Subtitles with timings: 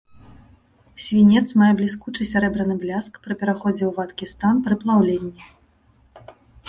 [1.07, 5.51] Свінец мае бліскучы сярэбраны бляск, пры пераходзе ў вадкі стан пры плаўленні.